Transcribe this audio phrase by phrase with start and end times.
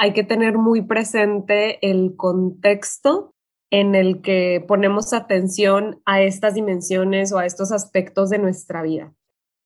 [0.00, 3.34] hay que tener muy presente el contexto
[3.70, 9.12] en el que ponemos atención a estas dimensiones o a estos aspectos de nuestra vida.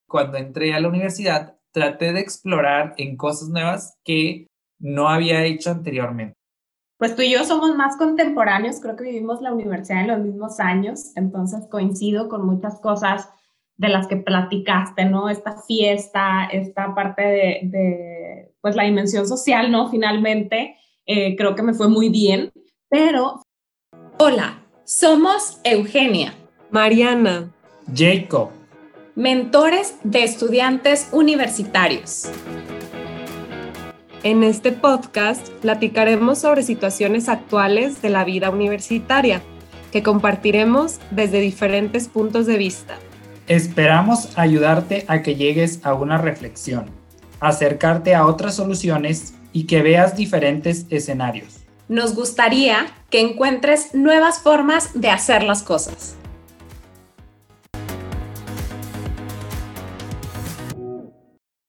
[0.09, 5.71] Cuando entré a la universidad, traté de explorar en cosas nuevas que no había hecho
[5.71, 6.35] anteriormente.
[6.97, 10.59] Pues tú y yo somos más contemporáneos, creo que vivimos la universidad en los mismos
[10.59, 13.29] años, entonces coincido con muchas cosas
[13.77, 15.29] de las que platicaste, ¿no?
[15.29, 19.91] Esta fiesta, esta parte de, pues la dimensión social, ¿no?
[19.91, 22.51] Finalmente, eh, creo que me fue muy bien,
[22.89, 23.43] pero...
[24.17, 26.33] Hola, somos Eugenia,
[26.71, 27.53] Mariana,
[27.93, 28.49] Jacob,
[29.13, 32.23] mentores de estudiantes universitarios.
[34.23, 39.43] En este podcast platicaremos sobre situaciones actuales de la vida universitaria
[39.91, 42.97] que compartiremos desde diferentes puntos de vista.
[43.45, 47.04] Esperamos ayudarte a que llegues a una reflexión,
[47.39, 51.61] acercarte a otras soluciones y que veas diferentes escenarios.
[51.87, 56.15] Nos gustaría que encuentres nuevas formas de hacer las cosas.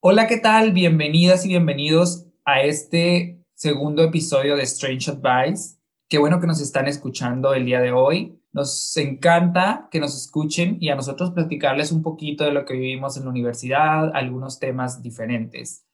[0.00, 0.72] Hola, ¿qué tal?
[0.72, 5.76] Bienvenidas y bienvenidos a este segundo episodio de Strange Advice.
[6.08, 8.38] Qué bueno que nos están escuchando el día de hoy.
[8.56, 13.18] Nos encanta que nos escuchen y a nosotros platicarles un poquito de lo que vivimos
[13.18, 15.84] en la universidad, algunos temas diferentes.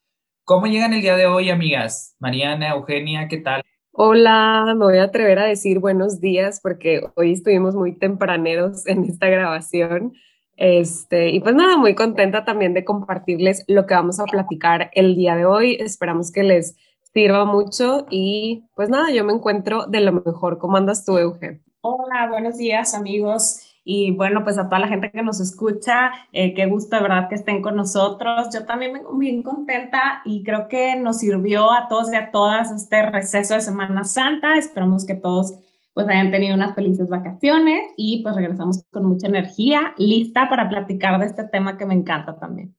[0.45, 2.15] ¿Cómo llegan el día de hoy, amigas?
[2.21, 3.63] Mariana, Eugenia, ¿qué tal?
[3.91, 9.07] Hola, me voy a atrever a decir buenos días porque hoy estuvimos muy tempraneros en
[9.07, 10.13] esta grabación.
[10.57, 15.17] Este, y pues nada, muy contenta también de compartirles lo que vamos a platicar el
[15.17, 15.79] día de hoy.
[15.81, 16.77] Esperamos que les
[17.13, 20.59] sirva mucho y pues nada, yo me encuentro de lo mejor.
[20.59, 21.61] ¿Cómo andas tú, Euge?
[21.85, 23.61] Hola, buenos días amigos.
[23.83, 27.29] Y bueno, pues a toda la gente que nos escucha, eh, qué gusto de verdad
[27.29, 28.51] que estén con nosotros.
[28.55, 32.71] Yo también vengo bien contenta y creo que nos sirvió a todos y a todas
[32.71, 34.57] este receso de Semana Santa.
[34.57, 35.59] Esperamos que todos
[35.93, 41.19] pues hayan tenido unas felices vacaciones y pues regresamos con mucha energía, lista para platicar
[41.19, 42.77] de este tema que me encanta también.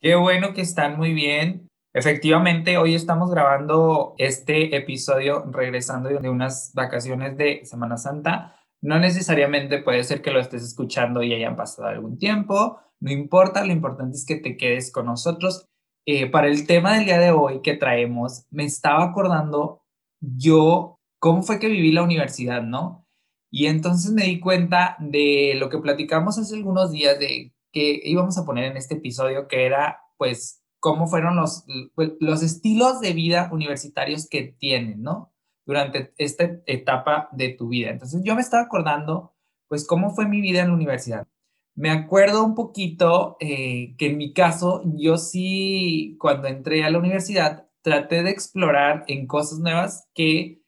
[0.00, 1.68] Qué bueno que están muy bien.
[1.96, 8.56] Efectivamente, hoy estamos grabando este episodio regresando de unas vacaciones de Semana Santa.
[8.82, 13.64] No necesariamente puede ser que lo estés escuchando y hayan pasado algún tiempo, no importa,
[13.64, 15.68] lo importante es que te quedes con nosotros.
[16.04, 19.82] Eh, para el tema del día de hoy que traemos, me estaba acordando
[20.20, 23.06] yo cómo fue que viví la universidad, ¿no?
[23.52, 28.36] Y entonces me di cuenta de lo que platicamos hace algunos días de que íbamos
[28.36, 31.64] a poner en este episodio, que era pues cómo fueron los,
[31.94, 35.32] pues, los estilos de vida universitarios que tienen, ¿no?
[35.64, 37.88] Durante esta etapa de tu vida.
[37.88, 39.32] Entonces yo me estaba acordando,
[39.66, 41.26] pues, cómo fue mi vida en la universidad.
[41.74, 46.98] Me acuerdo un poquito eh, que en mi caso, yo sí, cuando entré a la
[46.98, 50.60] universidad, traté de explorar en cosas nuevas que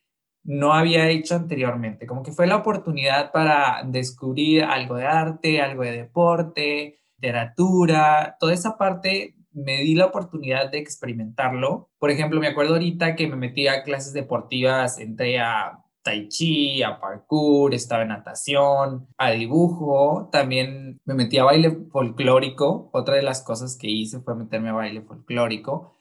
[0.44, 2.06] no había hecho anteriormente.
[2.06, 8.54] Como que fue la oportunidad para descubrir algo de arte, algo de deporte, literatura, toda
[8.54, 11.90] esa parte me di la oportunidad de experimentarlo.
[11.98, 16.82] Por ejemplo, me acuerdo ahorita que me metí a clases deportivas, entré a tai chi,
[16.82, 22.90] a parkour, estaba en natación, a dibujo, también me metí a baile folclórico.
[22.92, 25.94] Otra de las cosas que hice fue meterme a baile folclórico.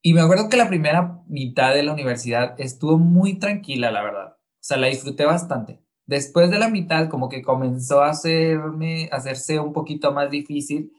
[0.00, 4.36] Y me acuerdo que la primera mitad de la universidad estuvo muy tranquila, la verdad.
[4.36, 5.80] O sea, la disfruté bastante.
[6.06, 10.92] Después de la mitad, como que comenzó a hacerme, hacerse un poquito más difícil.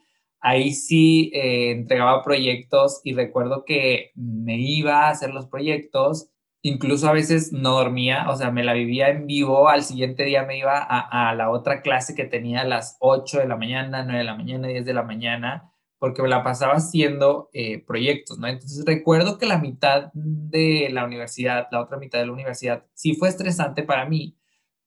[0.46, 6.30] Ahí sí eh, entregaba proyectos y recuerdo que me iba a hacer los proyectos.
[6.62, 9.68] Incluso a veces no dormía, o sea, me la vivía en vivo.
[9.68, 13.38] Al siguiente día me iba a, a la otra clase que tenía a las 8
[13.40, 16.74] de la mañana, 9 de la mañana, 10 de la mañana porque me la pasaba
[16.74, 18.46] haciendo eh, proyectos, ¿no?
[18.46, 23.14] Entonces recuerdo que la mitad de la universidad, la otra mitad de la universidad, sí
[23.14, 24.36] fue estresante para mí,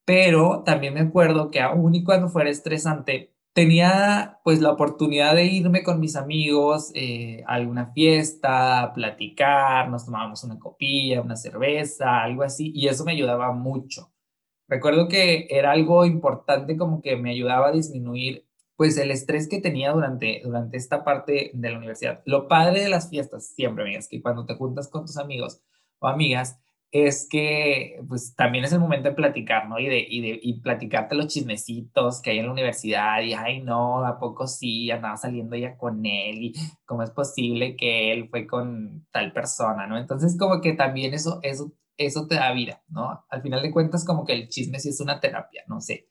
[0.06, 5.44] pero también me acuerdo que aún y cuando fuera estresante, tenía pues la oportunidad de
[5.44, 12.24] irme con mis amigos eh, a alguna fiesta, platicar, nos tomábamos una copilla, una cerveza,
[12.24, 14.14] algo así, y eso me ayudaba mucho.
[14.70, 18.48] Recuerdo que era algo importante como que me ayudaba a disminuir
[18.78, 22.22] pues el estrés que tenía durante, durante esta parte de la universidad.
[22.24, 25.62] Lo padre de las fiestas, siempre, amigas, que cuando te juntas con tus amigos
[26.00, 29.80] o amigas, es que pues también es el momento de platicar, ¿no?
[29.80, 33.62] Y de, y de y platicarte los chismecitos que hay en la universidad y, ay,
[33.62, 34.90] no, ¿a poco sí?
[34.92, 36.54] Andaba saliendo ya con él y
[36.86, 39.98] cómo es posible que él fue con tal persona, ¿no?
[39.98, 43.24] Entonces como que también eso, eso, eso te da vida, ¿no?
[43.30, 46.08] Al final de cuentas como que el chisme sí es una terapia, no sé.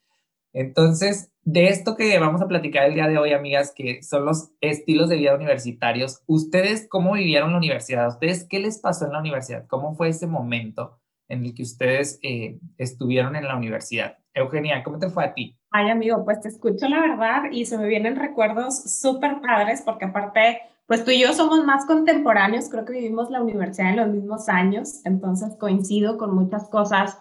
[0.59, 4.51] Entonces, de esto que vamos a platicar el día de hoy, amigas, que son los
[4.61, 8.09] estilos de vida universitarios, ¿ustedes cómo vivieron la universidad?
[8.09, 9.69] ustedes qué les pasó en la universidad?
[9.69, 14.19] ¿Cómo fue ese momento en el que ustedes eh, estuvieron en la universidad?
[14.35, 15.57] Eugenia, ¿cómo te fue a ti?
[15.71, 20.07] Ay, amigo, pues te escucho la verdad y se me vienen recuerdos súper padres porque
[20.07, 20.59] aparte,
[20.89, 24.49] pues tú y yo somos más contemporáneos, creo que vivimos la universidad en los mismos
[24.49, 27.17] años, entonces coincido con muchas cosas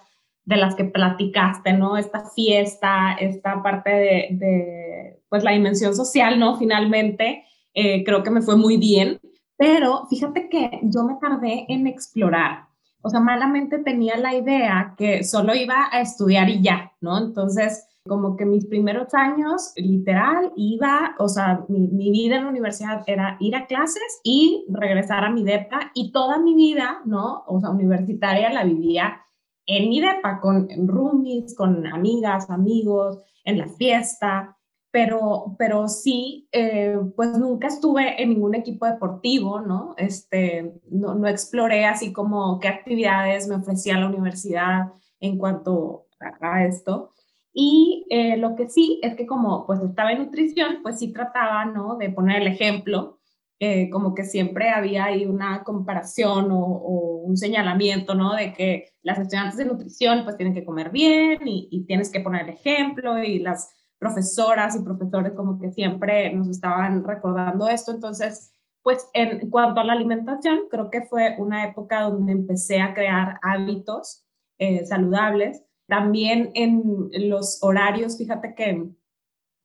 [0.48, 1.98] de las que platicaste, ¿no?
[1.98, 6.58] Esta fiesta, esta parte de, pues la dimensión social, ¿no?
[6.58, 9.20] Finalmente, eh, creo que me fue muy bien,
[9.58, 12.68] pero fíjate que yo me tardé en explorar.
[13.02, 17.18] O sea, malamente tenía la idea que solo iba a estudiar y ya, ¿no?
[17.18, 22.50] Entonces, como que mis primeros años, literal, iba, o sea, mi, mi, vida en la
[22.50, 27.44] universidad era ir a clases y regresar a mi DEPA y toda mi vida, ¿no?
[27.48, 29.24] O sea, universitaria la vivía
[29.68, 34.58] en mi depa, con roomies, con amigas, amigos, en la fiesta,
[34.92, 39.94] pero, pero sí, eh, pues nunca estuve en ningún equipo deportivo, ¿no?
[39.98, 46.08] Este, no, no exploré así como qué actividades me ofrecía la universidad en cuanto
[46.42, 47.12] a, esto.
[47.54, 51.66] Y eh, lo que sí es que como pues estaba en nutrición, pues sí trataba,
[51.66, 51.98] ¿no?
[51.98, 53.17] De poner el ejemplo
[53.60, 58.36] eh, como que siempre había ahí una comparación o, un señalamiento, ¿no?
[58.36, 62.44] De que las estudiantes de nutrición pues tienen que comer bien y, tienes que poner
[62.44, 67.92] el ejemplo y las profesoras y profesores como que siempre nos estaban recordando esto.
[67.92, 72.94] Entonces, pues en cuanto a la alimentación, creo que fue una época donde empecé a
[72.94, 74.24] crear hábitos
[74.60, 75.64] eh, saludables.
[75.88, 78.88] También en los horarios, fíjate que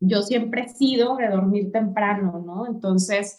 [0.00, 2.66] yo siempre he sido de dormir temprano, ¿no?
[2.66, 3.38] Entonces,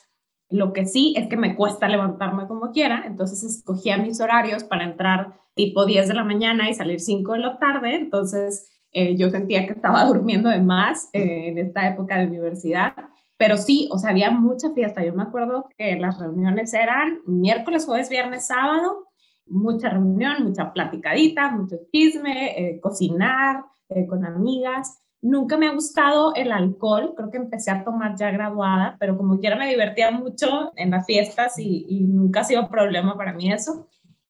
[0.53, 4.83] lo que sí es que me cuesta levantarme como quiera, entonces escogía mis horarios para
[4.83, 9.31] entrar tipo 10 de la mañana y salir 5 de la tarde, entonces eh, yo
[9.31, 12.93] sentía que estaba durmiendo de más eh, en esta época de universidad,
[13.35, 15.03] pero sí, o sea, había mucha fiesta.
[15.03, 19.07] Yo me acuerdo que las reuniones eran miércoles, jueves, viernes, sábado,
[19.47, 23.65] mucha reunión, mucha platicadita, mucho chisme, eh, cocinar
[24.07, 25.02] con amigas.
[25.23, 29.39] Nunca me ha gustado el alcohol, creo que empecé a tomar ya graduada, pero como
[29.39, 33.87] quiera me divertía mucho en las fiestas y, nunca ha sido problema para mí eso.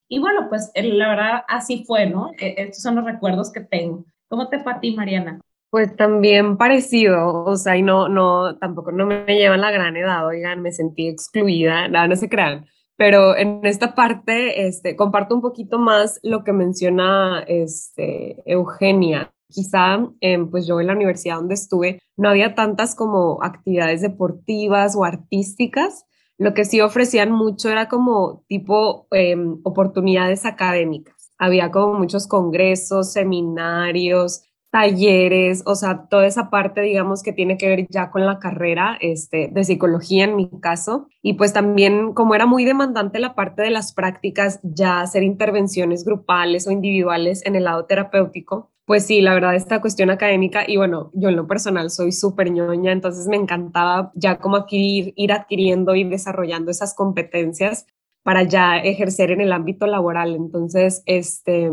[0.08, 2.30] Y bueno, pues la verdad así fue, ¿no?
[2.40, 4.06] E, estos son los recuerdos que tengo.
[4.28, 5.42] ¿Cómo te fue a ti, Mariana?
[5.72, 10.28] Pues también parecido, o sea, y no, no, tampoco no me llevan la gran edad,
[10.28, 15.42] oigan, me sentí excluida, nada, no se crean, pero en esta parte, este, comparto un
[15.42, 21.54] poquito más lo que menciona este, Eugenia, quizá em, pues yo en la universidad donde
[21.56, 26.06] estuve no había tantas como actividades deportivas o artísticas,
[26.38, 31.32] lo que sí ofrecían mucho era como tipo em, oportunidades académicas.
[31.38, 34.44] Había como muchos congresos, seminarios,
[34.74, 38.98] talleres, o sea, toda esa parte, digamos, que tiene que ver ya con la carrera
[39.02, 41.08] este, de psicología en mi caso.
[41.22, 46.04] Y pues también, como era muy demandante la parte de las prácticas, ya hacer intervenciones
[46.04, 50.78] grupales o individuales en el lado terapéutico, pues sí, la verdad, esta cuestión académica, y
[50.78, 55.32] bueno, yo en lo personal soy súper ñoña, entonces me encantaba ya como adquirir, ir
[55.32, 57.86] adquiriendo y desarrollando esas competencias
[58.24, 60.36] para ya ejercer en el ámbito laboral.
[60.36, 61.72] Entonces, este,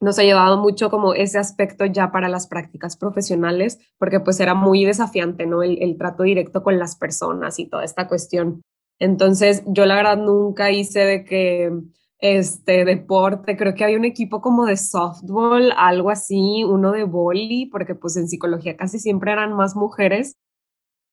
[0.00, 4.54] nos ha llevado mucho como ese aspecto ya para las prácticas profesionales, porque pues era
[4.54, 5.62] muy desafiante, ¿no?
[5.62, 8.62] El, el trato directo con las personas y toda esta cuestión.
[9.00, 11.72] Entonces, yo la verdad nunca hice de que
[12.18, 17.66] este deporte, creo que había un equipo como de softball, algo así, uno de volley,
[17.66, 20.36] porque pues en psicología casi siempre eran más mujeres.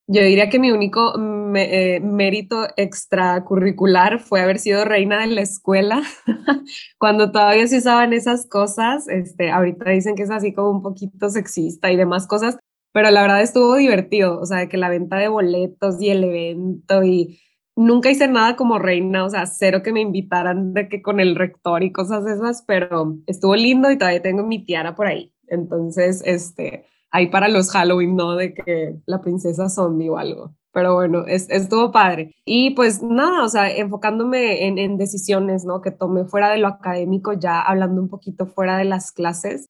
[0.07, 1.13] Yo diría que mi único
[1.55, 6.01] eh, mérito extracurricular fue haber sido reina de la escuela,
[6.97, 11.29] cuando todavía se usaban esas cosas, este, ahorita dicen que es así como un poquito
[11.29, 12.57] sexista y demás cosas,
[12.91, 17.03] pero la verdad estuvo divertido, o sea, que la venta de boletos y el evento
[17.03, 17.39] y
[17.75, 21.35] nunca hice nada como reina, o sea, cero que me invitaran de que con el
[21.35, 25.33] rector y cosas esas, pero estuvo lindo y todavía tengo mi tiara por ahí.
[25.47, 28.35] Entonces, este, ahí para los Halloween, ¿no?
[28.35, 30.55] De que la princesa zombie o algo.
[30.71, 32.33] Pero bueno, es, estuvo padre.
[32.45, 35.81] Y pues nada, o sea, enfocándome en, en decisiones, ¿no?
[35.81, 39.69] Que tomé fuera de lo académico, ya hablando un poquito fuera de las clases,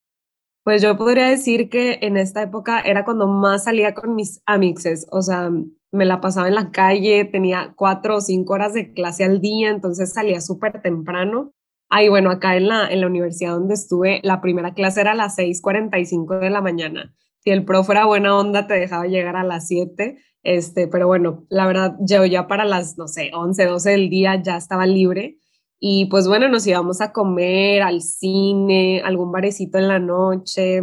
[0.63, 5.05] pues yo podría decir que en esta época era cuando más salía con mis amixes,
[5.12, 5.51] o sea,
[5.93, 9.69] me la pasaba en la calle, tenía cuatro o cinco horas de clase al día,
[9.69, 11.53] entonces salía súper temprano.
[11.89, 15.15] Ahí, bueno, acá en la, en la universidad donde estuve, la primera clase era a
[15.15, 17.13] las 6.45 de la mañana.
[17.39, 21.45] Si el profe era buena onda, te dejaba llegar a las 7, este, pero bueno,
[21.50, 25.38] la verdad, yo ya para las, no sé, 11, 12 del día ya estaba libre.
[25.79, 30.81] Y pues bueno, nos íbamos a comer al cine, algún barecito en la noche,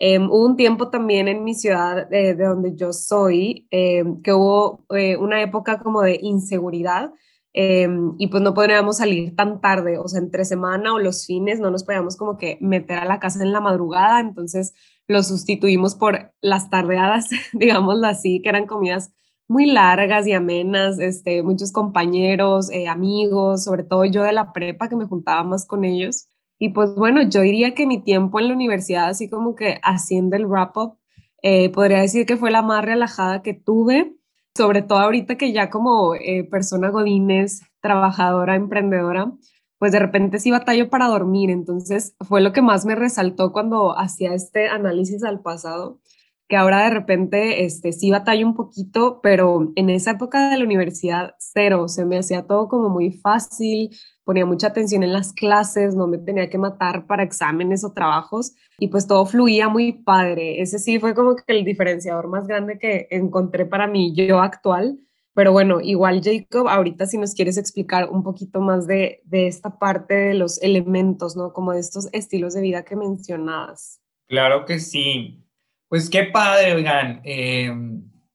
[0.00, 4.84] Em, hubo un tiempo también en mi ciudad de donde yo soy em, que hubo
[4.90, 7.12] eh, una época como de inseguridad
[7.52, 11.58] em, y pues no podríamos salir tan tarde, o sea, entre semana o los fines
[11.58, 14.72] no nos podíamos como que meter a la casa en la madrugada, entonces
[15.08, 19.12] lo sustituimos por las tardeadas, digámoslo así, que eran comidas
[19.48, 24.88] muy largas y amenas, este, muchos compañeros, eh, amigos, sobre todo yo de la prepa
[24.88, 26.28] que me juntaba más con ellos.
[26.58, 30.36] Y pues bueno, yo diría que mi tiempo en la universidad, así como que haciendo
[30.36, 30.98] el wrap-up,
[31.42, 34.16] eh, podría decir que fue la más relajada que tuve,
[34.56, 39.32] sobre todo ahorita que ya como eh, persona godines, trabajadora, emprendedora,
[39.78, 41.50] pues de repente sí batallo para dormir.
[41.50, 46.00] Entonces fue lo que más me resaltó cuando hacía este análisis al pasado,
[46.48, 50.64] que ahora de repente este, sí batallo un poquito, pero en esa época de la
[50.64, 53.90] universidad cero, se me hacía todo como muy fácil,
[54.28, 58.52] ponía mucha atención en las clases, no me tenía que matar para exámenes o trabajos
[58.78, 60.60] y pues todo fluía muy padre.
[60.60, 64.98] Ese sí fue como que el diferenciador más grande que encontré para mí yo actual.
[65.32, 69.78] Pero bueno, igual Jacob, ahorita si nos quieres explicar un poquito más de, de esta
[69.78, 71.54] parte de los elementos, ¿no?
[71.54, 74.02] Como de estos estilos de vida que mencionabas.
[74.26, 75.42] Claro que sí.
[75.88, 77.22] Pues qué padre, oigan.
[77.24, 77.72] Eh,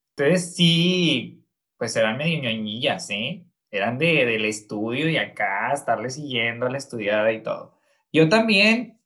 [0.09, 1.45] ustedes sí,
[1.77, 3.45] pues eran medio ñoñillas, ¿eh?
[3.73, 7.73] Eran de, del estudio y acá estarle siguiendo a la estudiada y todo.
[8.11, 8.99] Yo también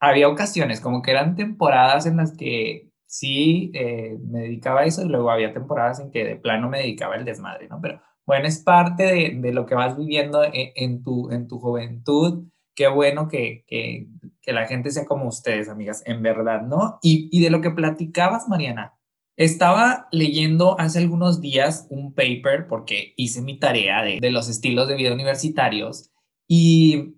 [0.00, 5.02] había ocasiones, como que eran temporadas en las que sí eh, me dedicaba a eso
[5.02, 7.80] y luego había temporadas en que de plano me dedicaba al desmadre, ¿no?
[7.82, 11.58] Pero bueno, es parte de, de lo que vas viviendo en, en, tu, en tu
[11.58, 12.48] juventud.
[12.74, 14.06] Qué bueno que, que
[14.42, 16.98] que la gente sea como ustedes, amigas, en verdad, ¿no?
[17.00, 18.94] Y, y de lo que platicabas, Mariana,
[19.36, 24.96] estaba leyendo hace algunos días un paper porque hice mi tarea de, los estilos de
[24.96, 26.10] vida universitarios
[26.48, 27.14] y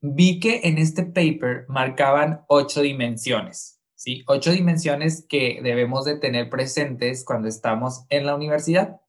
[0.00, 4.24] vi que en este paper marcaban ocho dimensiones, ¿sí?
[4.26, 9.00] Ocho dimensiones que debemos de tener presentes cuando estamos en la universidad.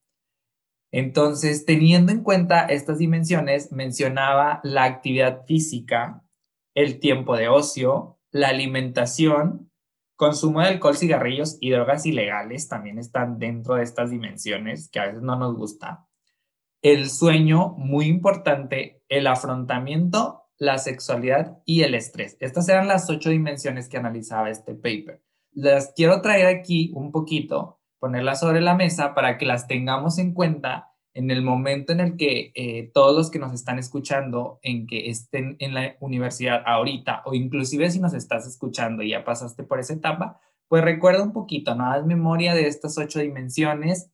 [0.92, 6.22] Entonces, teniendo en cuenta estas dimensiones, mencionaba la actividad física,
[6.74, 9.72] el tiempo de ocio, la alimentación,
[10.16, 15.06] consumo de alcohol, cigarrillos y drogas ilegales también están dentro de estas dimensiones que a
[15.06, 16.06] veces no nos gusta.
[16.82, 22.36] El sueño, muy importante, el afrontamiento, la sexualidad y el estrés.
[22.40, 25.22] Estas eran las ocho dimensiones que analizaba este paper.
[25.52, 30.34] Las quiero traer aquí un poquito, ponerlas sobre la mesa para que las tengamos en
[30.34, 34.86] cuenta en el momento en el que eh, todos los que nos están escuchando, en
[34.86, 39.62] que estén en la universidad ahorita, o inclusive si nos estás escuchando y ya pasaste
[39.62, 41.86] por esa etapa, pues recuerda un poquito, ¿no?
[41.86, 44.10] Haz memoria de estas ocho dimensiones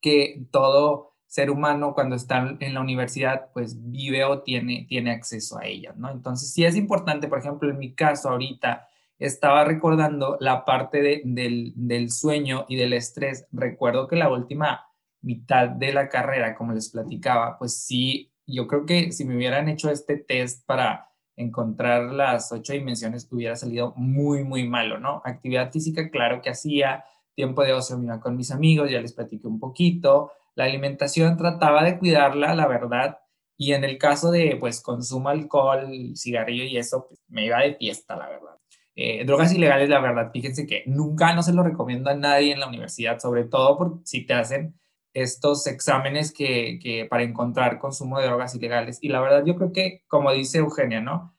[0.00, 5.58] que todo ser humano cuando está en la universidad, pues vive o tiene, tiene acceso
[5.58, 6.10] a ellas, ¿no?
[6.10, 8.86] Entonces, sí es importante, por ejemplo, en mi caso ahorita,
[9.18, 13.46] estaba recordando la parte del, del sueño y del estrés.
[13.50, 14.91] Recuerdo que la última
[15.22, 19.68] mitad de la carrera, como les platicaba, pues sí, yo creo que si me hubieran
[19.68, 25.22] hecho este test para encontrar las ocho dimensiones, hubiera salido muy, muy malo, ¿no?
[25.24, 29.46] Actividad física, claro que hacía, tiempo de ocio, iba con mis amigos, ya les platiqué
[29.46, 33.18] un poquito, la alimentación trataba de cuidarla, la verdad,
[33.56, 37.74] y en el caso de, pues, consumo alcohol, cigarrillo y eso, pues, me iba de
[37.76, 38.58] fiesta, la verdad.
[38.94, 42.60] Eh, drogas ilegales, la verdad, fíjense que nunca no se lo recomiendo a nadie en
[42.60, 44.78] la universidad, sobre todo por si te hacen
[45.14, 48.98] estos exámenes que, para encontrar consumo de drogas ilegales.
[49.00, 51.34] Y la verdad yo creo que, como dice Eugenia, ¿no?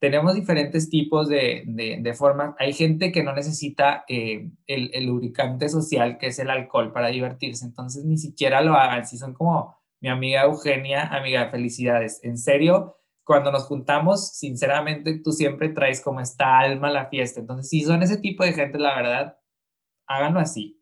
[0.00, 2.54] Tenemos diferentes tipos de, de, formas.
[2.60, 7.08] Hay gente que no necesita eh, el, el, lubricante social, que es el alcohol, para
[7.08, 7.64] divertirse.
[7.64, 9.06] Entonces ni siquiera lo hagan.
[9.06, 12.20] Si son como mi amiga Eugenia, amiga, felicidades.
[12.22, 17.40] En serio, cuando nos juntamos, sinceramente, tú siempre traes como esta alma a la fiesta.
[17.40, 19.36] Entonces, si son ese tipo de gente, la verdad,
[20.06, 20.77] háganlo así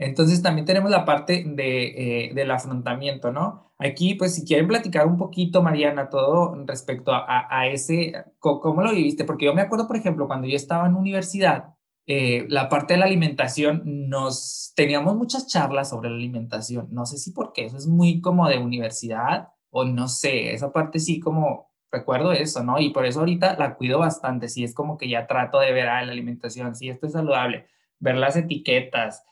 [0.00, 3.72] entonces también tenemos la parte de, eh, del afrontamiento, ¿no?
[3.78, 8.92] Aquí, pues si quieren platicar un poquito, Mariana, todo respecto a, a, ese, ¿cómo lo
[8.92, 9.24] viviste?
[9.24, 11.74] Porque yo me acuerdo, por ejemplo, cuando yo estaba en universidad,
[12.06, 16.88] eh, la parte de la alimentación, nos teníamos muchas charlas sobre la alimentación.
[16.90, 20.98] No sé si porque eso es muy como de universidad o no sé, esa parte
[20.98, 22.80] sí como recuerdo eso, ¿no?
[22.80, 25.88] Y por eso ahorita la cuido bastante, sí es como que ya trato de ver
[25.88, 27.66] a ah, la alimentación, sí, esto es saludable,
[27.98, 29.24] ver las etiquetas,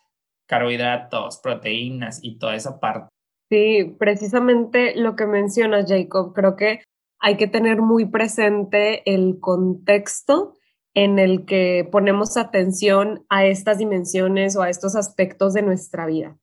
[0.48, 3.08] carbohidratos, proteínas y toda esa parte.
[3.50, 6.80] Sí, precisamente lo que mencionas, Jacob, creo que
[7.20, 10.54] hay que tener muy presente el contexto
[10.94, 16.36] en el que ponemos atención a estas dimensiones o a estos aspectos de nuestra vida.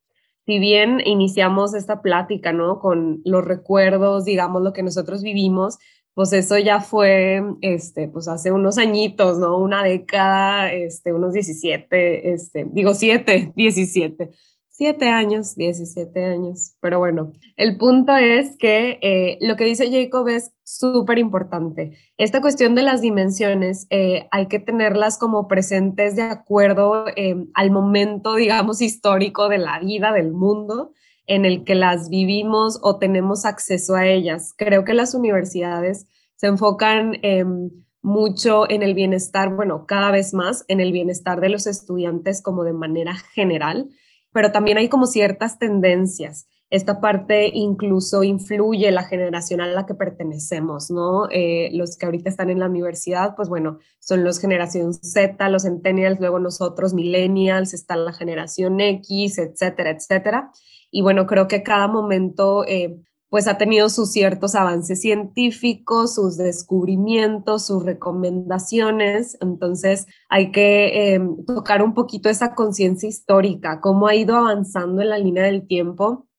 [0.45, 2.79] Si bien iniciamos esta plática, ¿no?
[2.79, 5.79] Con los recuerdos, digamos, lo que nosotros vivimos,
[6.15, 9.57] pues eso ya fue, este, pues hace unos añitos, ¿no?
[9.57, 14.31] Una década, este, unos 17, este, digo 7, 17,
[14.69, 16.75] 7 años, 17 años.
[16.79, 21.97] Pero bueno, el punto es que eh, lo que dice Jacob es súper importante.
[22.17, 27.71] Esta cuestión de las dimensiones eh, hay que tenerlas como presentes de acuerdo eh, al
[27.71, 30.93] momento, digamos, histórico de la vida, del mundo
[31.27, 34.53] en el que las vivimos o tenemos acceso a ellas.
[34.57, 37.69] Creo que las universidades se enfocan em,
[38.01, 42.63] mucho en el bienestar, bueno, cada vez más en el bienestar de los estudiantes como
[42.63, 43.89] de manera general,
[44.31, 46.47] pero también hay como ciertas tendencias.
[46.71, 51.29] Esta parte incluso influye la generación a la que pertenecemos, ¿no?
[51.31, 55.63] Eh, los que ahorita están en la universidad, pues bueno, son los generación Z, los
[55.63, 60.51] centennials, luego nosotros millennials, está la generación X, etcétera, etcétera.
[60.95, 62.97] Y bueno, creo que cada momento eh,
[63.27, 69.37] pues ha tenido sus ciertos avances científicos, sus descubrimientos, sus recomendaciones.
[69.41, 75.09] Entonces hay que eh, tocar un poquito esa conciencia histórica, cómo ha ido avanzando en
[75.09, 76.29] la línea del tiempo,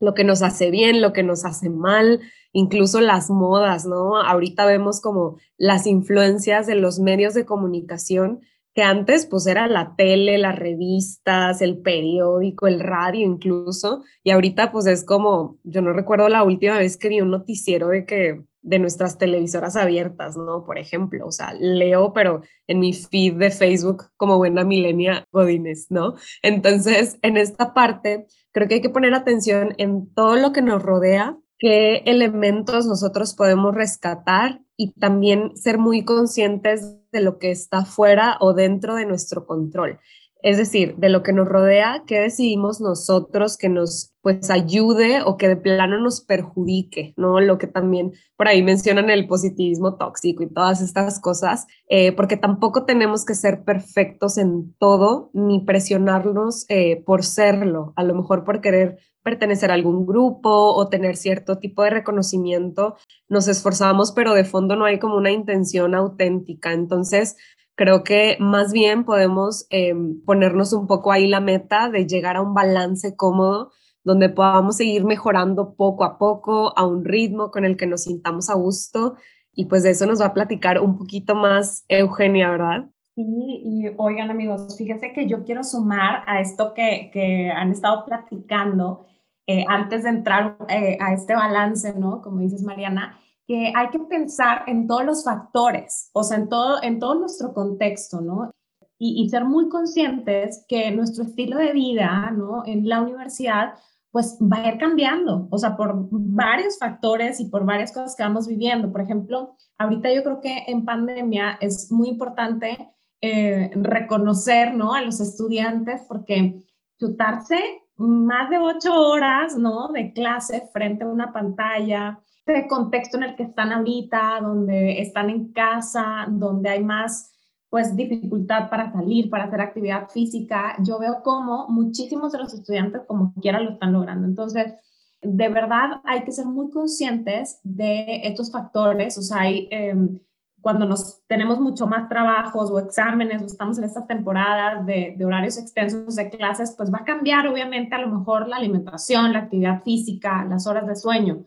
[0.00, 2.20] lo que nos hace bien, lo que nos hace mal,
[2.52, 4.16] incluso las modas, ¿no?
[4.16, 8.40] Ahorita vemos como las influencias de los medios de comunicación
[8.76, 14.70] que antes pues era la tele, las revistas, el periódico, el radio incluso, y ahorita
[14.70, 18.42] pues es como, yo no recuerdo la última vez que vi un noticiero de que
[18.60, 20.66] de nuestras televisoras abiertas, ¿no?
[20.66, 25.86] Por ejemplo, o sea, leo, pero en mi feed de Facebook como buena milenia Godines,
[25.88, 26.16] ¿no?
[26.42, 30.82] Entonces, en esta parte, creo que hay que poner atención en todo lo que nos
[30.82, 37.84] rodea, qué elementos nosotros podemos rescatar y también ser muy conscientes de lo que está
[37.84, 39.98] fuera o dentro de nuestro control.
[40.46, 45.36] Es decir, de lo que nos rodea, qué decidimos nosotros que nos pues ayude o
[45.36, 47.40] que de plano nos perjudique, ¿no?
[47.40, 52.36] Lo que también por ahí mencionan el positivismo tóxico y todas estas cosas, eh, porque
[52.36, 58.44] tampoco tenemos que ser perfectos en todo ni presionarnos eh, por serlo, a lo mejor
[58.44, 62.94] por querer pertenecer a algún grupo o tener cierto tipo de reconocimiento,
[63.28, 66.72] nos esforzamos, pero de fondo no hay como una intención auténtica.
[66.72, 67.36] Entonces,
[67.76, 72.42] creo que más bien podemos em, ponernos un poco ahí la meta de llegar a
[72.42, 73.70] un balance cómodo
[74.02, 78.48] donde podamos seguir mejorando poco a poco a un ritmo con el que nos sintamos
[78.50, 79.16] a gusto.
[79.52, 82.86] Y pues de eso nos va a platicar un poquito más Eugenia, ¿verdad?
[83.16, 83.24] Sí,
[83.64, 89.06] y oigan amigos, fíjense que yo quiero sumar a esto que, que han estado platicando
[89.46, 92.20] eh, antes de entrar eh, a este balance, ¿no?
[92.20, 96.82] Como dices, Mariana, que hay que pensar en todos los factores, o sea, en todo,
[96.82, 98.50] en todo nuestro contexto, ¿no?
[98.98, 102.64] Y, y, ser muy conscientes que nuestro estilo de vida, ¿no?
[102.64, 103.74] En la universidad,
[104.10, 108.22] pues va a ir cambiando, o sea, por varios factores y por varias cosas que
[108.22, 108.90] vamos viviendo.
[108.90, 114.94] Por ejemplo, ahorita yo creo que en pandemia es muy importante eh, reconocer, ¿no?
[114.94, 116.62] A los estudiantes porque
[116.98, 117.58] chutarse
[117.96, 119.88] más de ocho horas, ¿no?
[119.88, 122.20] De clase frente a una pantalla,
[122.52, 127.32] de contexto en el que están ahorita, donde están en casa, donde hay más,
[127.68, 130.76] pues, dificultad para salir, para hacer actividad física.
[130.82, 134.26] Yo veo como muchísimos de los estudiantes, como quiera, lo están logrando.
[134.26, 134.74] Entonces,
[135.22, 139.18] de verdad hay que ser muy conscientes de estos factores.
[139.18, 139.68] O sea, hay...
[139.70, 140.20] Em,
[140.62, 145.24] cuando nos tenemos mucho más trabajos o exámenes o estamos en estas temporadas de, de,
[145.24, 149.40] horarios extensos de clases, pues va a cambiar obviamente a lo mejor la alimentación, la
[149.40, 151.44] actividad física, las horas de sueño,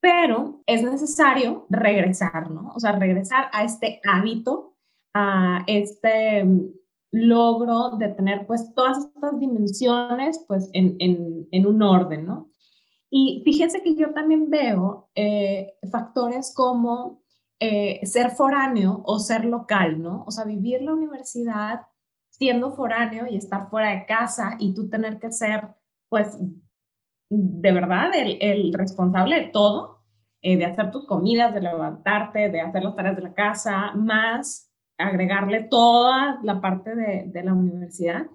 [0.00, 2.72] pero es necesario regresar, ¿no?
[2.74, 4.76] O sea, regresar a este hábito,
[5.14, 6.70] a este mm,
[7.12, 12.50] logro de tener pues todas estas dimensiones pues en, un orden, ¿no?
[13.10, 17.22] Y fíjense que yo también veo eh, factores como
[17.58, 20.24] eh, ser foráneo o ser local, ¿no?
[20.26, 21.82] O sea, vivir la universidad
[22.30, 25.68] siendo foráneo y estar fuera de casa y tú tener que ser,
[26.08, 26.38] pues,
[27.30, 30.02] de verdad el, responsable de todo,
[30.42, 34.70] eh, de hacer tus comidas, de levantarte, de hacer las tareas de la casa, más
[34.98, 38.26] agregarle toda la parte de, de la universidad,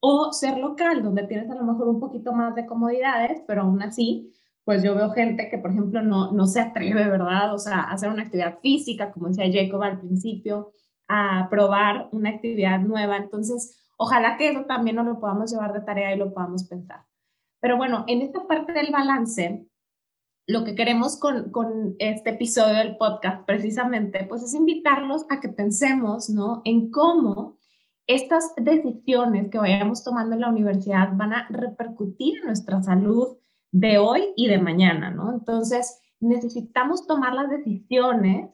[0.00, 3.82] o ser local, donde tienes a lo mejor un poquito más de comodidades, pero aún
[3.82, 4.32] así
[4.64, 7.54] pues yo veo gente que, por ejemplo, no, no se atreve, ¿verdad?
[7.54, 10.72] O sea, a hacer una actividad física, como decía Jacob al principio,
[11.06, 13.18] a probar una actividad nueva.
[13.18, 17.00] Entonces, ojalá que eso también nos lo podamos llevar de tarea y lo podamos pensar.
[17.64, 19.66] Pero bueno, en esta parte del balance,
[20.46, 25.48] lo que queremos con, con este episodio del podcast precisamente, pues es invitarlos a que
[25.48, 26.60] pensemos, ¿no?
[26.66, 27.56] En cómo
[28.06, 33.38] estas decisiones que vayamos tomando en la universidad van a repercutir en nuestra salud,
[33.72, 35.32] de hoy y de mañana, ¿no?
[35.32, 38.50] Entonces, necesitamos tomar las decisiones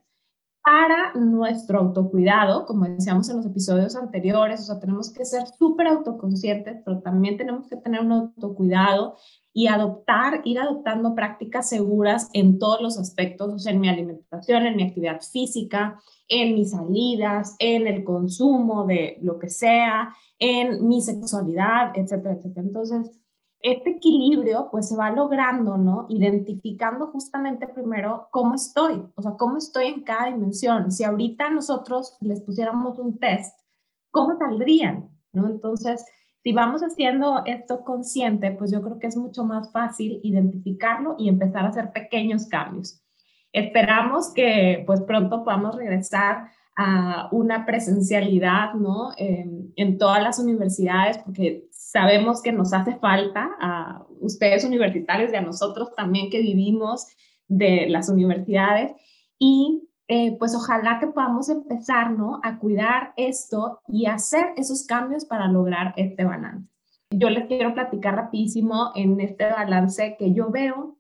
[0.63, 5.87] para nuestro autocuidado, como decíamos en los episodios anteriores, o sea, tenemos que ser súper
[5.87, 9.17] autoconscientes, pero también tenemos que tener un autocuidado
[9.53, 14.67] y adoptar, ir adoptando prácticas seguras en todos los aspectos, o sea, en mi alimentación,
[14.67, 20.87] en mi actividad física, en mis salidas, en el consumo de lo que sea, en
[20.87, 22.67] mi sexualidad, etcétera, etcétera.
[22.67, 23.21] Entonces,
[23.63, 26.07] este equilibrio pues se va logrando, ¿no?
[26.09, 30.91] Identificando justamente primero cómo estoy, o sea, cómo estoy en cada dimensión.
[30.91, 33.59] Si ahorita nosotros les pusiéramos un test,
[34.11, 35.11] ¿cómo saldrían?
[35.33, 35.47] ¿No?
[35.47, 36.05] Entonces,
[36.43, 41.29] si vamos haciendo esto consciente, pues yo creo que es mucho más fácil identificarlo y
[41.29, 43.03] empezar a hacer pequeños cambios.
[43.53, 49.11] Esperamos que pues pronto podamos regresar a una presencialidad, ¿no?
[49.19, 55.41] en todas las universidades, porque sabemos que nos hace falta a ustedes universitarios y a
[55.41, 57.07] nosotros también que vivimos
[57.49, 58.93] de las universidades
[59.39, 65.49] y eh, pues ojalá que podamos empezar a cuidar esto y hacer esos cambios para
[65.49, 66.69] lograr este balance.
[67.11, 70.97] Yo les quiero platicar rapidísimo en este balance que yo veo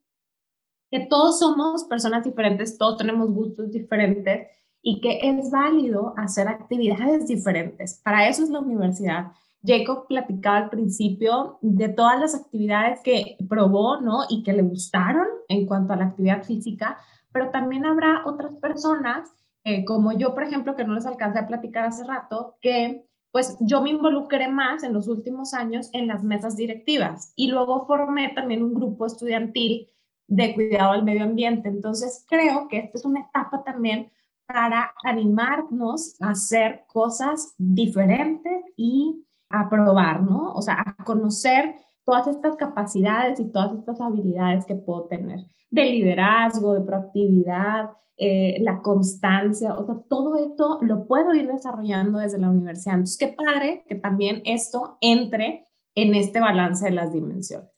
[0.90, 4.48] que todos somos personas diferentes, todos tenemos gustos diferentes
[4.82, 8.00] y que es válido hacer actividades diferentes.
[8.02, 9.32] Para eso es la universidad.
[9.62, 14.20] Jacob platicaba al principio de todas las actividades que probó, ¿no?
[14.28, 16.98] Y que le gustaron en cuanto a la actividad física,
[17.32, 19.30] pero también habrá otras personas,
[19.64, 23.56] eh, como yo, por ejemplo, que no les alcancé a platicar hace rato, que pues
[23.60, 28.30] yo me involucré más en los últimos años en las mesas directivas y luego formé
[28.30, 29.88] también un grupo estudiantil
[30.26, 31.68] de cuidado al medio ambiente.
[31.68, 34.10] Entonces creo que esta es una etapa también
[34.46, 40.52] para animarnos a hacer cosas diferentes y a probar, ¿no?
[40.52, 45.84] O sea, a conocer todas estas capacidades y todas estas habilidades que puedo tener de
[45.84, 52.38] liderazgo, de proactividad, eh, la constancia, o sea, todo esto lo puedo ir desarrollando desde
[52.38, 52.96] la universidad.
[52.96, 57.70] Entonces, qué padre que también esto entre en este balance de las dimensiones.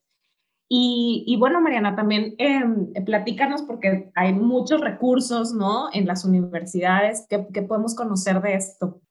[0.75, 5.89] Y, bueno, Mariana, también em, platícanos porque hay muchos recursos, ¿no?
[5.93, 9.03] En las universidades que, que podemos conocer de esto.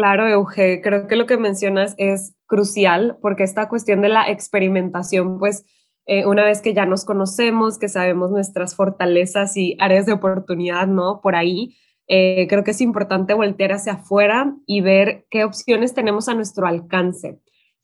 [0.00, 5.38] Claro, Euge, creo que lo que mencionas es crucial porque esta cuestión de la experimentación,
[5.38, 5.66] pues
[6.06, 10.86] eh, una vez que ya nos conocemos, que sabemos nuestras fortalezas y áreas de oportunidad,
[10.86, 11.20] ¿no?
[11.22, 16.30] Por ahí, eh, creo que es importante voltear hacia afuera y ver qué opciones tenemos
[16.30, 17.38] a nuestro alcance.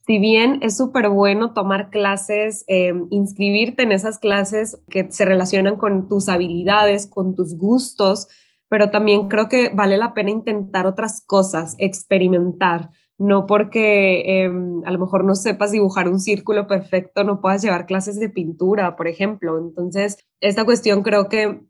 [0.07, 5.75] Si bien es súper bueno tomar clases, eh, inscribirte en esas clases que se relacionan
[5.75, 8.27] con tus habilidades, con tus gustos,
[8.69, 12.89] pero también creo que vale la pena intentar otras cosas, experimentar.
[13.19, 17.87] No porque em, a lo mejor no sepas dibujar un círculo perfecto, no puedas llevar
[17.87, 19.57] clases de pintura, por ejemplo.
[19.57, 21.61] Entonces, esta cuestión creo que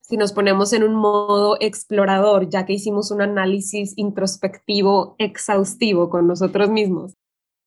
[0.00, 6.26] si nos ponemos en un modo explorador, ya que hicimos un análisis introspectivo exhaustivo con
[6.26, 7.14] nosotros mismos,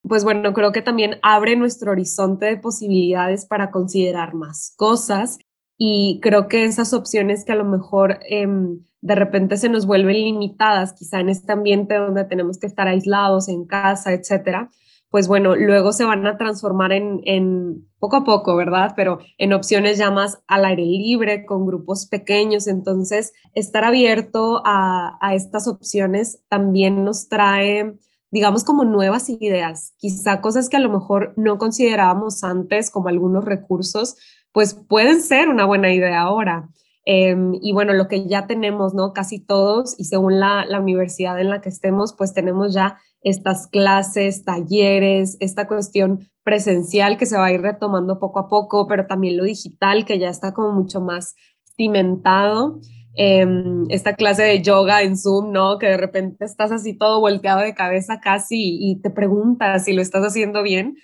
[0.07, 5.39] pues bueno, creo que también abre nuestro horizonte de posibilidades para considerar más cosas
[5.77, 10.15] y creo que esas opciones que a lo mejor em, de repente se nos vuelven
[10.15, 14.69] limitadas, quizá en este ambiente donde tenemos que estar aislados en casa, etcétera,
[15.09, 18.93] pues bueno, luego se van a transformar en, en, poco a poco, ¿verdad?
[18.95, 22.67] Pero en opciones ya más al aire libre, con grupos pequeños.
[22.67, 27.97] Entonces, estar abierto a, a estas opciones también nos trae,
[28.31, 33.45] digamos, como nuevas ideas, quizá cosas que a lo mejor no considerábamos antes como algunos
[33.45, 34.17] recursos,
[34.51, 36.69] pues pueden ser una buena idea ahora.
[37.09, 39.13] Em, y bueno, lo que ya tenemos, ¿no?
[39.13, 43.67] Casi todos, y según la, la, universidad en la que estemos, pues tenemos ya estas
[43.67, 49.07] clases, talleres, esta cuestión presencial que se va a ir retomando poco a poco, pero
[49.07, 51.35] también lo digital que ya está como mucho más
[51.77, 52.81] cimentado.
[53.15, 55.79] Em, esta clase de yoga en Zoom, ¿no?
[55.79, 59.93] Que de repente estás así todo volteado de cabeza casi y, y te preguntas si
[59.93, 60.97] lo estás haciendo bien,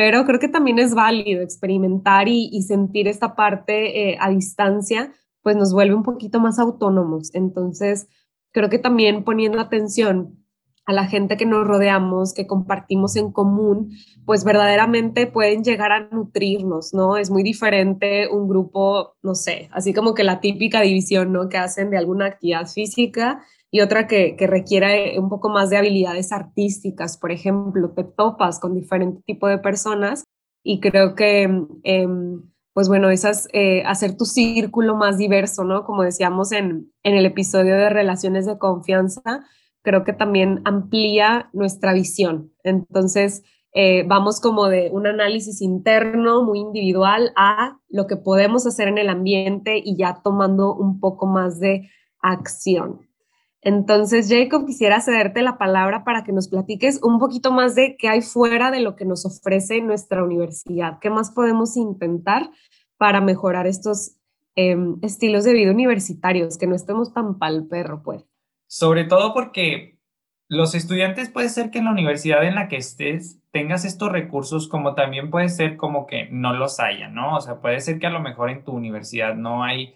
[0.00, 5.56] pero creo que también es válido experimentar y, sentir esta parte eh, a distancia, pues
[5.56, 7.34] nos vuelve un poquito más autónomos.
[7.34, 8.08] Entonces,
[8.50, 10.38] creo que también poniendo atención
[10.86, 13.90] a la gente que nos rodeamos, que compartimos en común,
[14.24, 17.18] pues verdaderamente pueden llegar a nutrirnos, ¿no?
[17.18, 21.50] Es muy diferente un grupo, no sé, así como que la típica división, ¿no?
[21.50, 25.76] Que hacen de alguna actividad física y otra que, que requiera un poco más de
[25.76, 27.16] habilidades artísticas.
[27.16, 30.24] Por ejemplo, te topas con diferente tipo de personas
[30.62, 31.42] y creo que,
[31.84, 32.42] em,
[32.74, 35.84] pues bueno, esas, eh, hacer tu círculo más diverso, ¿no?
[35.84, 39.44] Como decíamos en, en el episodio de relaciones de confianza,
[39.82, 42.52] creo que también amplía nuestra visión.
[42.64, 48.88] Entonces, eh, vamos como de un análisis interno muy individual a lo que podemos hacer
[48.88, 51.88] en el ambiente y ya tomando un poco más de
[52.20, 53.09] acción.
[53.62, 58.08] Entonces, Jacob, quisiera cederte la palabra para que nos platiques un poquito más de qué
[58.08, 60.98] hay fuera de lo que nos ofrece nuestra universidad.
[61.00, 62.50] ¿Qué más podemos intentar
[62.96, 64.16] para mejorar estos
[64.56, 68.24] em, estilos de vida universitarios, que no estemos tan pal perro, pues?
[68.66, 69.98] Sobre todo porque
[70.48, 74.68] los estudiantes puede ser que en la universidad en la que estés tengas estos recursos,
[74.68, 77.36] como también puede ser como que no los haya, ¿no?
[77.36, 79.94] O sea, puede ser que a lo mejor en tu universidad no hay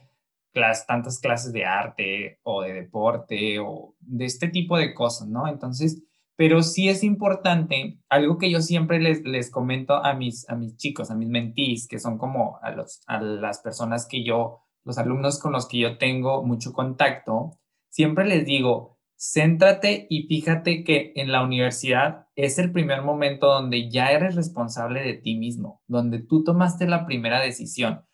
[0.86, 5.48] tantas clases de arte o de deporte o de este tipo de cosas, ¿no?
[5.48, 6.02] Entonces,
[6.36, 10.76] pero sí es importante, algo que yo siempre les, les comento a mis, a mis
[10.76, 14.98] chicos, a mis mentís, que son como a, los, a las personas que yo, los
[14.98, 21.12] alumnos con los que yo tengo mucho contacto, siempre les digo, céntrate y fíjate que
[21.14, 26.18] en la universidad es el primer momento donde ya eres responsable de ti mismo, donde
[26.20, 28.04] tú tomaste la primera decisión.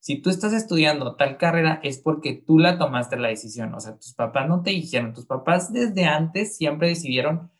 [0.00, 3.96] Si tú estás estudiando tal carrera es porque tú la tomaste la decisión, o sea,
[3.96, 7.50] tus papás no te dijeron, tus papás desde antes siempre decidieron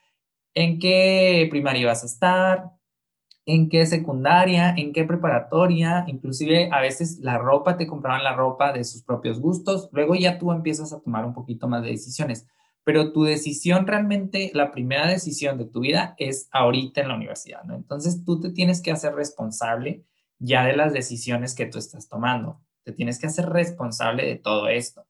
[0.54, 2.70] en qué primaria ibas a estar,
[3.48, 8.72] en qué secundaria, en qué preparatoria, inclusive a veces la ropa, te compraban la ropa
[8.72, 12.46] de sus propios gustos, luego ya tú empiezas a tomar un poquito más de decisiones,
[12.84, 17.64] pero tu decisión realmente, la primera decisión de tu vida es ahorita en la universidad,
[17.64, 17.74] ¿no?
[17.74, 20.04] Entonces tú te tienes que hacer responsable
[20.38, 22.60] ya de las decisiones que tú estás tomando.
[22.84, 25.06] Te tienes que hacer responsable de todo esto.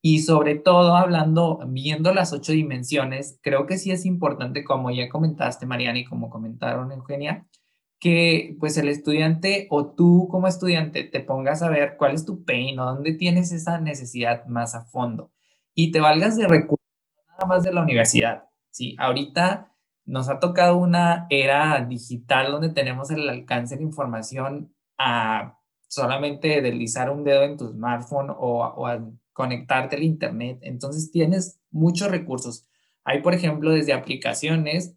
[0.00, 5.08] Y sobre todo, hablando, viendo las ocho dimensiones, creo que sí es importante, como ya
[5.08, 7.46] comentaste, Mariana, y como comentaron Eugenia,
[7.98, 12.44] que pues el estudiante o tú como estudiante te pongas a ver cuál es tu
[12.44, 15.32] pain o dónde tienes esa necesidad más a fondo
[15.74, 16.86] y te valgas de recursos
[17.28, 18.44] nada más de la universidad.
[18.70, 19.72] Sí, ahorita
[20.08, 27.10] nos ha tocado una era digital donde tenemos el alcance de información a solamente deslizar
[27.10, 30.58] un dedo en tu smartphone o, o a conectarte al internet.
[30.62, 32.66] Entonces tienes muchos recursos.
[33.04, 34.94] Hay, por ejemplo, desde aplicaciones,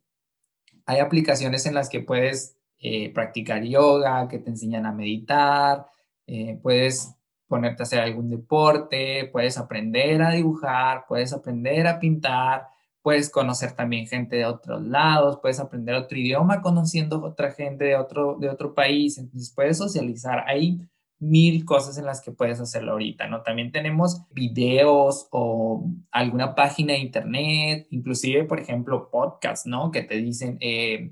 [0.85, 5.87] hay aplicaciones en las que puedes eh, practicar yoga, que te enseñan a meditar,
[6.25, 7.13] eh, puedes
[7.47, 12.69] ponerte a hacer algún deporte, puedes aprender a dibujar, puedes aprender a pintar,
[13.01, 17.95] puedes conocer también gente de otros lados, puedes aprender otro idioma conociendo otra gente de
[17.95, 20.43] otro, de otro país, entonces puedes socializar.
[20.47, 20.79] Hay
[21.19, 23.43] mil cosas en las que puedes hacerlo ahorita, ¿no?
[23.43, 29.91] También tenemos videos o alguna página de internet, inclusive, por ejemplo, podcasts, ¿no?
[29.91, 31.11] Que te dicen eh,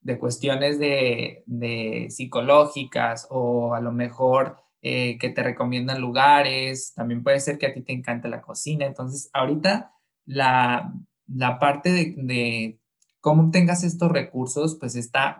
[0.00, 7.22] de cuestiones de, de, psicológicas o a lo mejor eh, que te recomiendan lugares, también
[7.22, 9.92] puede ser que a ti te encante la cocina, entonces ahorita
[10.26, 10.92] la,
[11.28, 12.80] la parte de,
[13.20, 15.38] cómo tengas estos recursos, pues está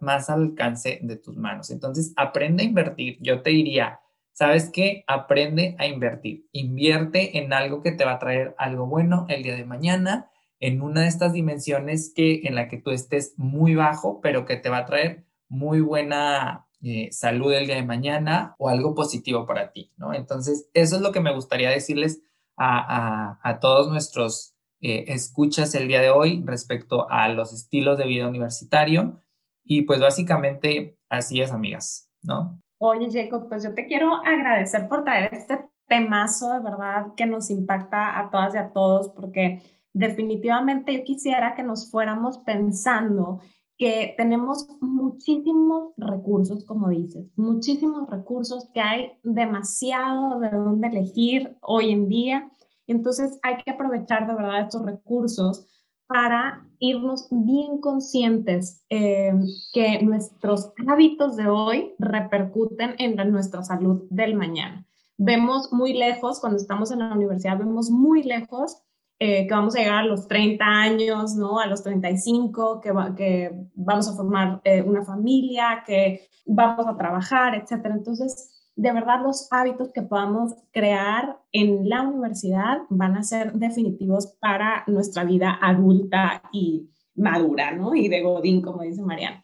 [0.00, 1.70] más al alcance de tus manos.
[1.70, 3.18] Entonces, aprende a invertir.
[3.20, 4.00] Yo te diría,
[4.32, 5.04] ¿sabes qué?
[5.06, 6.46] Aprende a invertir.
[6.52, 10.80] Invierte en algo que te va a traer algo bueno el día de mañana, en
[10.80, 14.70] una de estas dimensiones que en la que tú estés muy bajo, pero que te
[14.70, 19.72] va a traer muy buena eh, salud el día de mañana o algo positivo para
[19.72, 20.14] ti, ¿no?
[20.14, 22.22] Entonces, eso es lo que me gustaría decirles
[22.56, 28.28] a, todos nuestros eh, escuchas el día de hoy respecto a los estilos de vida
[28.28, 29.22] universitario.
[29.64, 32.60] Y pues básicamente así es, amigas, ¿no?
[32.78, 35.58] Oye, Jacob, pues yo te quiero agradecer por traer este
[35.88, 39.62] temazo de verdad que nos impacta a todas y a todos, porque
[39.92, 43.40] definitivamente yo quisiera que nos fuéramos pensando
[43.78, 51.92] que tenemos muchísimos recursos, como dices, muchísimos recursos, que hay demasiado de dónde elegir hoy
[51.92, 52.50] en día.
[52.86, 55.66] Entonces hay que aprovechar de verdad estos recursos
[56.06, 59.32] para irnos bien conscientes eh,
[59.72, 64.86] que nuestros hábitos de hoy repercuten en nuestra salud del mañana.
[65.18, 68.82] Vemos muy lejos, cuando estamos en la universidad, vemos muy lejos
[69.18, 71.58] eh, que vamos a llegar a los 30 años, ¿no?
[71.58, 77.54] A los 35, que, que vamos a formar eh, una familia, que vamos a trabajar,
[77.54, 77.94] etcétera.
[77.94, 84.36] Entonces, de verdad, los hábitos que podamos crear en la universidad van a ser definitivos
[84.38, 87.94] para nuestra vida adulta y madura, ¿no?
[87.94, 89.42] Y de Godín, como dice Mariana.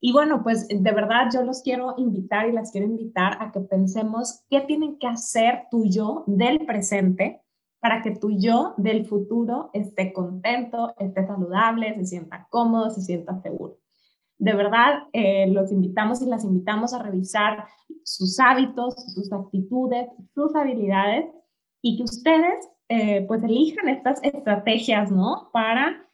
[0.00, 3.60] Y bueno, pues de verdad yo los quiero invitar y las quiero invitar a que
[3.60, 7.40] pensemos qué tienen que hacer y yo del presente
[7.80, 13.40] para que tu yo del futuro esté contento, esté saludable, se sienta cómodo, se sienta
[13.40, 13.78] seguro.
[14.44, 17.64] De verdad, eh, los invitamos y las invitamos a revisar
[18.02, 21.24] sus hábitos, sus actitudes, sus habilidades
[21.80, 25.48] y que ustedes eh, pues elijan estas estrategias, ¿no?
[25.50, 26.06] Para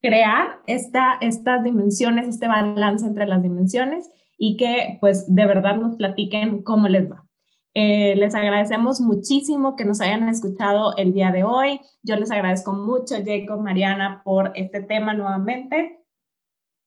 [0.00, 5.96] crear esta, estas dimensiones, este balance entre las dimensiones y que pues de verdad nos
[5.96, 7.26] platiquen cómo les va.
[7.74, 11.82] Eh, les agradecemos muchísimo que nos hayan escuchado el día de hoy.
[12.02, 16.05] Yo les agradezco mucho, Jacob, Mariana, por este tema nuevamente.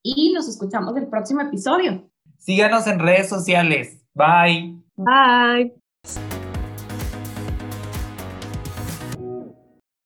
[0.03, 2.09] Y nos escuchamos el próximo episodio.
[2.37, 3.97] Síganos en redes sociales.
[4.13, 4.75] Bye.
[4.95, 5.73] Bye.